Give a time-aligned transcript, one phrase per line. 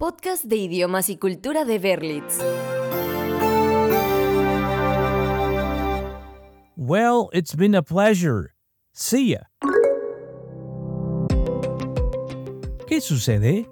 [0.00, 2.38] Podcast de idiomas y cultura de Berlitz.
[6.74, 8.54] Well, it's been a pleasure.
[8.94, 9.50] See ya.
[12.86, 13.68] ¿Qué sucede?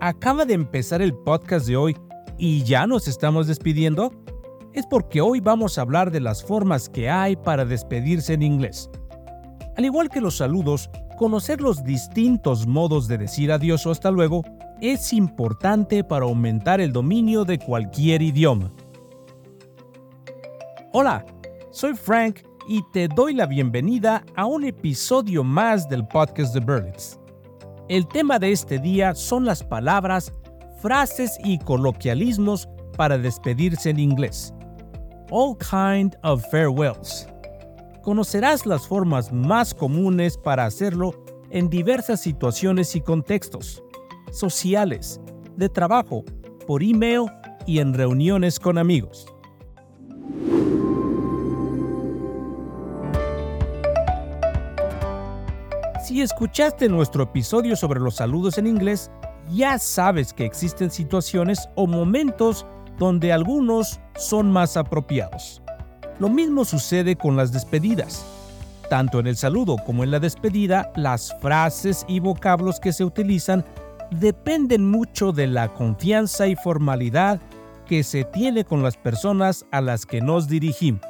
[0.00, 1.96] Acaba de empezar el podcast de hoy
[2.36, 4.12] y ya nos estamos despidiendo.
[4.74, 8.90] Es porque hoy vamos a hablar de las formas que hay para despedirse en inglés.
[9.78, 14.42] Al igual que los saludos, conocer los distintos modos de decir adiós o hasta luego
[14.80, 18.72] es importante para aumentar el dominio de cualquier idioma.
[20.92, 21.24] Hola,
[21.70, 27.18] soy Frank y te doy la bienvenida a un episodio más del podcast de Berlitz.
[27.88, 30.32] El tema de este día son las palabras,
[30.80, 34.54] frases y coloquialismos para despedirse en inglés.
[35.30, 37.28] All kind of farewells.
[38.02, 41.14] Conocerás las formas más comunes para hacerlo
[41.50, 43.83] en diversas situaciones y contextos,
[44.34, 45.20] sociales,
[45.56, 46.24] de trabajo,
[46.66, 47.26] por email
[47.66, 49.26] y en reuniones con amigos.
[56.04, 59.10] Si escuchaste nuestro episodio sobre los saludos en inglés,
[59.50, 62.66] ya sabes que existen situaciones o momentos
[62.98, 65.62] donde algunos son más apropiados.
[66.18, 68.24] Lo mismo sucede con las despedidas.
[68.88, 73.64] Tanto en el saludo como en la despedida, las frases y vocablos que se utilizan
[74.10, 77.40] dependen mucho de la confianza y formalidad
[77.86, 81.02] que se tiene con las personas a las que nos dirigimos.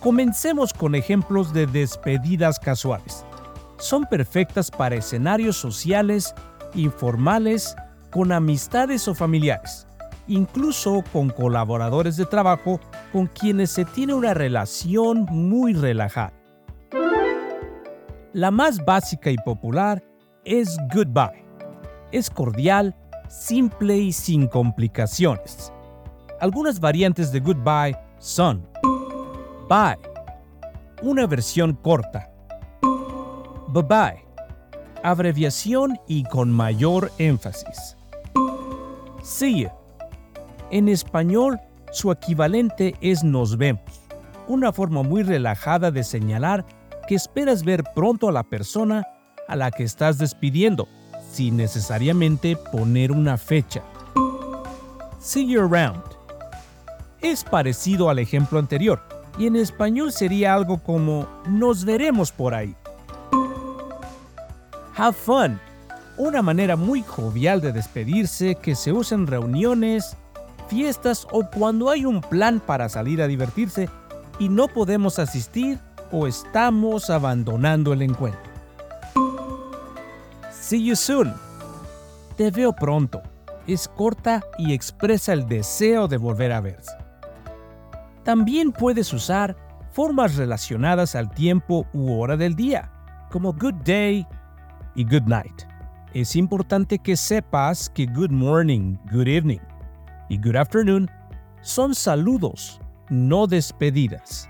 [0.00, 3.24] Comencemos con ejemplos de despedidas casuales.
[3.78, 6.34] Son perfectas para escenarios sociales,
[6.74, 7.74] informales,
[8.10, 9.86] con amistades o familiares,
[10.28, 12.80] incluso con colaboradores de trabajo
[13.12, 16.32] con quienes se tiene una relación muy relajada.
[18.32, 20.02] La más básica y popular
[20.44, 21.44] es goodbye.
[22.12, 22.94] Es cordial,
[23.28, 25.72] simple y sin complicaciones.
[26.40, 28.66] Algunas variantes de goodbye son
[29.68, 29.98] Bye.
[31.02, 32.30] Una versión corta.
[33.68, 34.24] Bye bye.
[35.02, 37.96] Abreviación y con mayor énfasis.
[39.22, 39.70] See you.
[40.70, 41.58] En español,
[41.92, 43.82] su equivalente es nos vemos.
[44.48, 46.64] Una forma muy relajada de señalar
[47.08, 49.04] que esperas ver pronto a la persona
[49.48, 50.88] a la que estás despidiendo,
[51.32, 53.82] sin necesariamente poner una fecha.
[55.20, 56.02] See you around.
[57.20, 59.00] Es parecido al ejemplo anterior,
[59.38, 62.76] y en español sería algo como nos veremos por ahí.
[64.96, 65.58] Have fun,
[66.16, 70.16] una manera muy jovial de despedirse que se usa en reuniones,
[70.68, 73.88] fiestas o cuando hay un plan para salir a divertirse
[74.38, 75.78] y no podemos asistir
[76.12, 78.53] o estamos abandonando el encuentro.
[80.64, 81.34] See you soon.
[82.38, 83.20] Te veo pronto.
[83.66, 86.96] Es corta y expresa el deseo de volver a verse.
[88.22, 89.54] También puedes usar
[89.92, 92.90] formas relacionadas al tiempo u hora del día,
[93.30, 94.26] como good day
[94.94, 95.64] y good night.
[96.14, 99.60] Es importante que sepas que good morning, good evening
[100.30, 101.10] y good afternoon
[101.60, 102.80] son saludos,
[103.10, 104.48] no despedidas.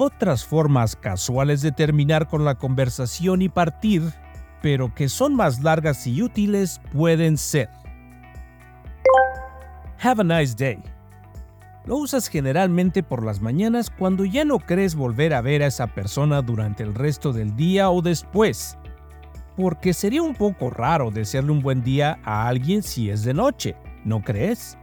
[0.00, 4.02] Otras formas casuales de terminar con la conversación y partir,
[4.62, 7.68] pero que son más largas y útiles, pueden ser
[10.00, 10.80] Have a nice day.
[11.84, 15.88] Lo usas generalmente por las mañanas cuando ya no crees volver a ver a esa
[15.88, 18.78] persona durante el resto del día o después.
[19.56, 23.74] Porque sería un poco raro desearle un buen día a alguien si es de noche,
[24.04, 24.78] ¿no crees?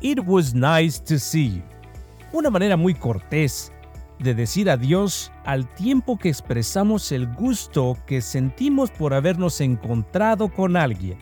[0.00, 1.77] It was nice to see you.
[2.32, 3.72] Una manera muy cortés
[4.18, 10.76] de decir adiós al tiempo que expresamos el gusto que sentimos por habernos encontrado con
[10.76, 11.18] alguien.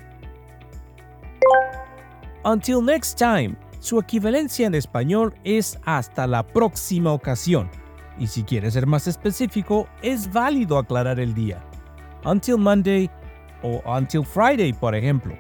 [2.45, 7.71] Until next time, su equivalencia en español es hasta la próxima ocasión.
[8.19, 11.62] Y si quieres ser más específico, es válido aclarar el día.
[12.25, 13.10] Until Monday
[13.63, 15.36] o Until Friday, por ejemplo.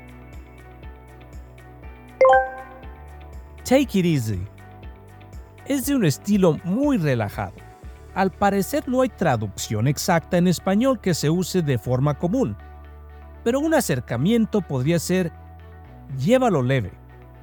[3.64, 4.46] Take it easy.
[5.68, 7.54] Es de un estilo muy relajado.
[8.14, 12.56] Al parecer no hay traducción exacta en español que se use de forma común,
[13.42, 15.32] pero un acercamiento podría ser
[16.16, 16.92] llévalo leve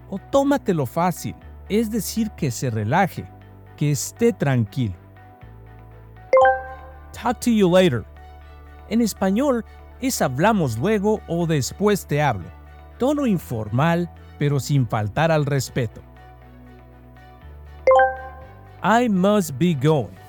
[0.09, 1.35] o tómatelo fácil,
[1.67, 3.25] es decir, que se relaje,
[3.75, 4.95] que esté tranquilo.
[7.11, 8.05] Talk to you later.
[8.89, 9.65] En español
[9.99, 12.47] es hablamos luego o después te hablo.
[12.97, 14.09] Tono informal,
[14.39, 16.01] pero sin faltar al respeto.
[18.83, 20.23] I must be going.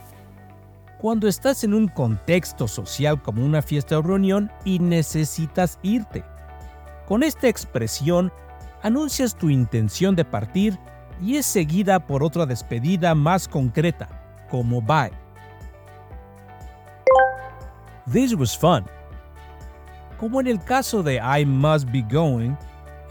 [1.05, 6.25] cuando estás en un contexto social como una fiesta o reunión y necesitas irte.
[7.07, 8.33] Con esta expresión,
[8.83, 10.79] anuncias tu intención de partir
[11.21, 14.09] y es seguida por otra despedida más concreta,
[14.49, 15.13] como bye.
[18.11, 18.87] This was fun.
[20.19, 22.55] Como en el caso de I must be going,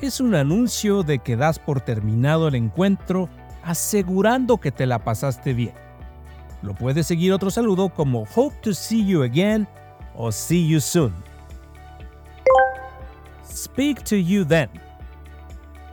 [0.02, 3.30] es un anuncio de que das por terminado el encuentro
[3.64, 5.74] asegurando que te la pasaste bien.
[6.62, 9.68] Lo puedes seguir otro saludo como Hope to see you again
[10.16, 11.14] o See you soon.
[13.46, 14.70] Speak to you then.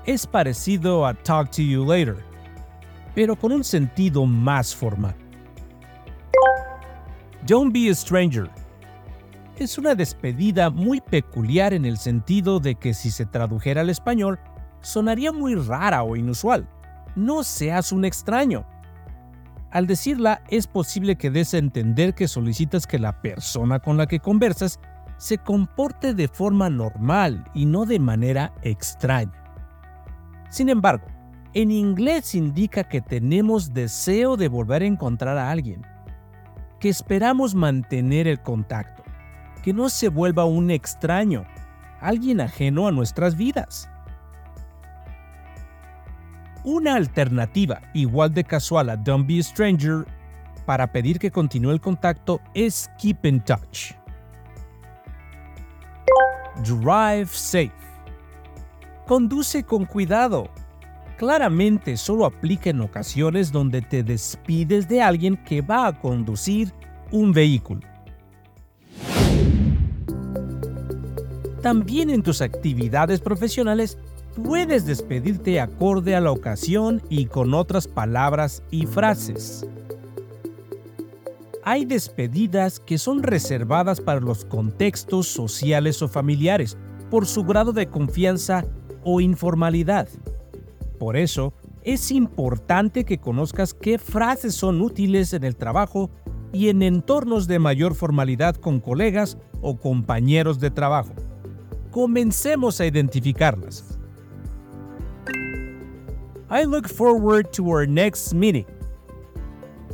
[0.06, 2.16] Es parecido a Talk to you later,
[3.14, 5.14] pero con un sentido más formal.
[7.46, 8.48] Don't be a stranger.
[9.56, 14.38] Es una despedida muy peculiar en el sentido de que si se tradujera al español,
[14.80, 16.66] sonaría muy rara o inusual.
[17.16, 18.66] No seas un extraño.
[19.70, 24.06] Al decirla, es posible que des a entender que solicitas que la persona con la
[24.06, 24.80] que conversas
[25.16, 29.32] se comporte de forma normal y no de manera extraña.
[30.48, 31.06] Sin embargo,
[31.52, 35.84] en inglés indica que tenemos deseo de volver a encontrar a alguien,
[36.78, 39.02] que esperamos mantener el contacto,
[39.62, 41.44] que no se vuelva un extraño,
[42.00, 43.90] alguien ajeno a nuestras vidas.
[46.64, 50.04] Una alternativa igual de casual a Don't Be a Stranger
[50.66, 53.92] para pedir que continúe el contacto es Keep in Touch.
[56.62, 57.72] Drive safe.
[59.06, 60.50] Conduce con cuidado.
[61.16, 66.72] Claramente solo aplica en ocasiones donde te despides de alguien que va a conducir
[67.10, 67.80] un vehículo.
[71.62, 73.98] También en tus actividades profesionales
[74.42, 79.66] puedes despedirte acorde a la ocasión y con otras palabras y frases.
[81.62, 86.76] Hay despedidas que son reservadas para los contextos sociales o familiares
[87.10, 88.64] por su grado de confianza
[89.04, 90.08] o informalidad.
[90.98, 91.52] Por eso,
[91.82, 96.10] es importante que conozcas qué frases son útiles en el trabajo
[96.52, 101.12] y en entornos de mayor formalidad con colegas o compañeros de trabajo.
[101.90, 103.99] Comencemos a identificarlas.
[106.50, 108.66] I look forward to our next meeting.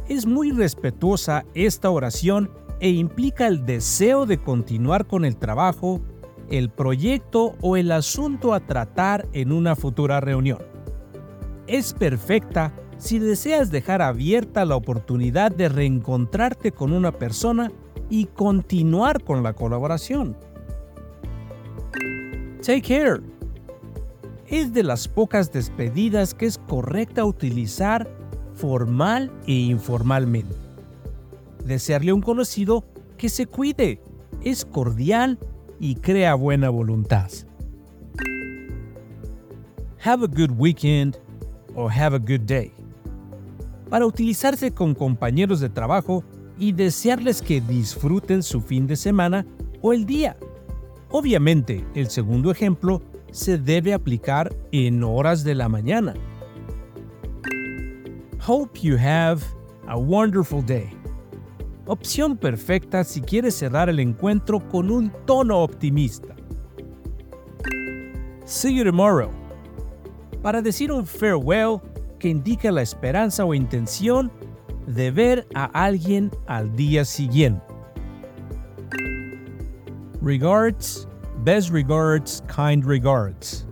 [0.08, 2.50] Es muy respetuosa esta oración
[2.81, 6.00] e implica el deseo de continuar con el trabajo,
[6.49, 10.61] el proyecto o el asunto a tratar en una futura reunión.
[11.67, 17.70] Es perfecta si deseas dejar abierta la oportunidad de reencontrarte con una persona
[18.08, 20.35] y continuar con la colaboración.
[22.62, 23.36] Take care
[24.48, 28.08] es de las pocas despedidas que es correcta utilizar
[28.54, 30.54] formal e informalmente.
[31.64, 32.84] Desearle a un conocido
[33.19, 34.00] que se cuide,
[34.43, 35.38] es cordial
[35.81, 37.31] y crea buena voluntad.
[40.04, 41.16] Have a good weekend
[41.75, 42.72] o have a good day.
[43.90, 46.22] Para utilizarse con compañeros de trabajo
[46.58, 49.44] y desearles que disfruten su fin de semana
[49.82, 50.37] o el día.
[51.10, 53.02] Obviamente, el segundo ejemplo
[53.37, 56.15] se debe aplicar en horas de la mañana.
[58.47, 59.43] Hope you have
[59.87, 60.88] a wonderful day.
[61.85, 66.35] Opción perfecta si quieres cerrar el encuentro con un tono optimista.
[68.46, 69.31] See you tomorrow.
[70.43, 71.81] Para decir un farewell
[72.19, 74.32] que indica la esperanza o intención
[74.87, 77.63] de ver a alguien al día siguiente.
[80.22, 81.06] Regards
[81.46, 83.69] Best regards, kind regards.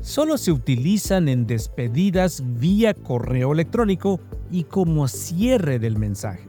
[0.00, 4.18] Solo se utilizan en despedidas vía correo electrónico
[4.50, 6.48] y como cierre del mensaje.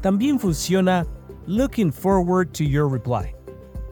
[0.00, 1.06] También funciona
[1.46, 3.34] Looking forward to your reply,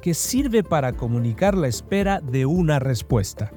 [0.00, 3.52] que sirve para comunicar la espera de una respuesta.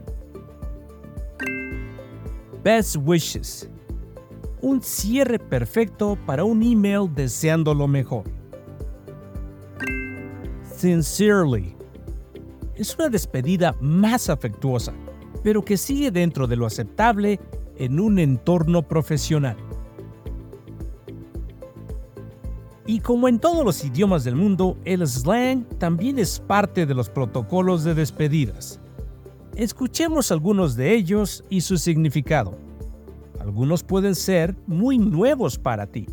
[2.61, 3.69] Best wishes.
[4.61, 8.25] Un cierre perfecto para un email deseando lo mejor.
[10.75, 11.78] Sincerely
[12.79, 14.93] es una despedida más afectuosa,
[15.43, 17.39] pero que sigue dentro de lo aceptable
[17.75, 19.57] en un entorno profesional.
[22.85, 27.09] Y como en todos los idiomas del mundo, el slang también es parte de los
[27.09, 28.79] protocolos de despedidas.
[29.55, 32.57] Escuchemos algunos de ellos y su significado.
[33.41, 36.07] Algunos pueden ser muy nuevos para ti.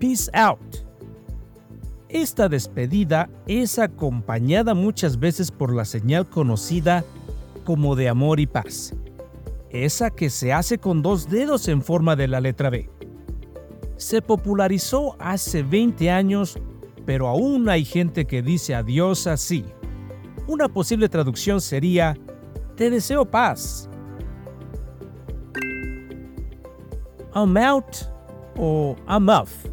[0.00, 0.87] Peace out
[2.08, 7.04] esta despedida es acompañada muchas veces por la señal conocida
[7.64, 8.94] como de amor y paz,
[9.70, 12.88] esa que se hace con dos dedos en forma de la letra B.
[13.98, 16.56] se popularizó hace 20 años,
[17.04, 19.64] pero aún hay gente que dice adiós así.
[20.46, 22.16] Una posible traducción sería,
[22.76, 23.90] te deseo paz.
[27.34, 27.96] I'm out
[28.56, 29.67] o I'm off.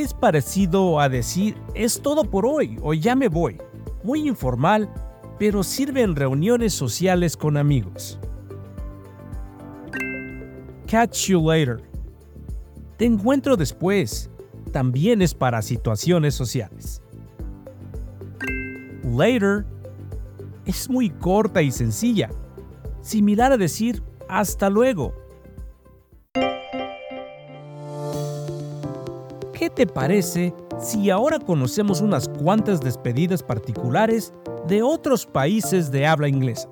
[0.00, 3.58] Es parecido a decir, es todo por hoy o ya me voy.
[4.02, 4.90] Muy informal,
[5.38, 8.18] pero sirve en reuniones sociales con amigos.
[10.86, 11.82] Catch you later.
[12.96, 14.30] Te encuentro después.
[14.72, 17.02] También es para situaciones sociales.
[19.04, 19.66] Later
[20.64, 22.30] es muy corta y sencilla,
[23.02, 25.12] similar a decir hasta luego.
[29.60, 34.32] ¿Qué te parece si ahora conocemos unas cuantas despedidas particulares
[34.66, 36.66] de otros países de habla inglesa?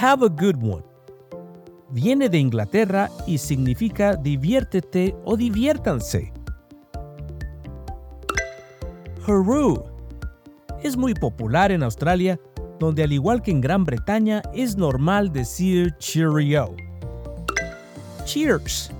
[0.00, 0.84] Have a good one
[1.90, 6.32] viene de Inglaterra y significa diviértete o diviértanse.
[9.26, 9.84] Hooroo
[10.80, 12.38] es muy popular en Australia,
[12.78, 16.72] donde al igual que en Gran Bretaña es normal decir cheerio.
[18.24, 18.92] Cheers,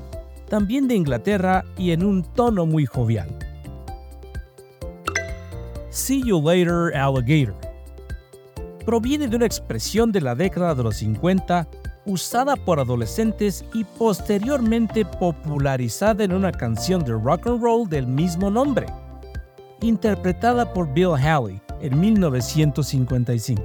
[0.48, 3.28] también de Inglaterra y en un tono muy jovial.
[5.90, 7.54] See you later, alligator.
[8.84, 11.66] Proviene de una expresión de la década de los 50
[12.06, 18.50] usada por adolescentes y posteriormente popularizada en una canción de rock and roll del mismo
[18.50, 18.86] nombre,
[19.80, 23.62] interpretada por Bill Haley en 1955.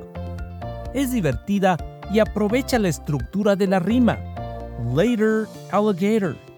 [0.94, 1.78] Es divertida
[2.12, 4.18] y aprovecha la estructura de la rima,
[4.94, 6.51] Later Alligator.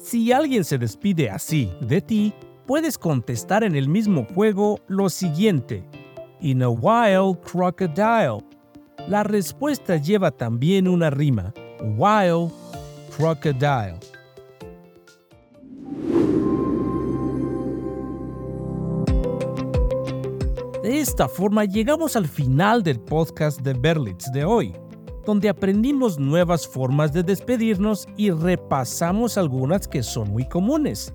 [0.00, 2.32] Si alguien se despide así de ti,
[2.66, 5.84] puedes contestar en el mismo juego lo siguiente,
[6.40, 8.42] In a while, crocodile.
[9.08, 11.52] La respuesta lleva también una rima,
[11.98, 12.50] wild
[13.14, 14.00] crocodile.
[20.82, 24.74] De esta forma llegamos al final del podcast de Berlitz de hoy,
[25.30, 31.14] donde aprendimos nuevas formas de despedirnos y repasamos algunas que son muy comunes.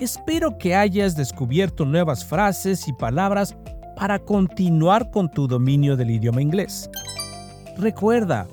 [0.00, 3.56] Espero que hayas descubierto nuevas frases y palabras
[3.94, 6.90] para continuar con tu dominio del idioma inglés.
[7.78, 8.48] Recuerda,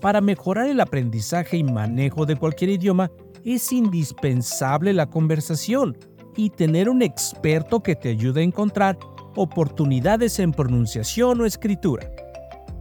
[0.00, 3.10] para mejorar el aprendizaje y manejo de cualquier idioma
[3.44, 5.98] es indispensable la conversación
[6.34, 8.98] y tener un experto que te ayude a encontrar
[9.36, 12.10] oportunidades en pronunciación o escritura.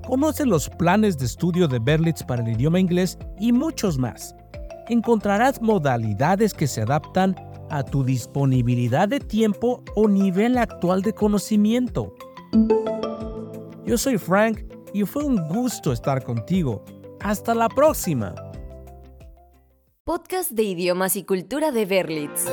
[0.08, 4.36] Conoce los planes de estudio de Berlitz para el idioma inglés y muchos más.
[4.90, 7.36] Encontrarás modalidades que se adaptan
[7.70, 12.14] a tu disponibilidad de tiempo o nivel actual de conocimiento.
[13.86, 16.84] Yo soy Frank y fue un gusto estar contigo.
[17.22, 18.36] Hasta la próxima.
[20.04, 22.46] Podcast de idiomas y cultura de Berlitz.